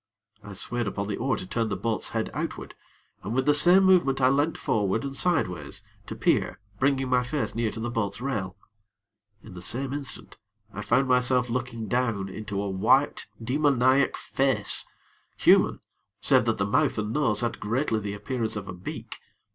[0.43, 2.73] I swayed upon the oar to turn the boat's head outward,
[3.21, 7.69] and with the same movement leant forward and sideways to peer, bringing my face near
[7.69, 8.55] to the boat's rail.
[9.43, 10.39] In the same instant,
[10.73, 14.87] I found myself looking down into a white demoniac face,
[15.37, 15.81] human
[16.19, 19.17] save that the mouth and nose had greatly the appearance of a beak.